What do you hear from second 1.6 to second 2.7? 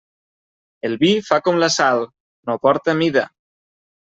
la sal: no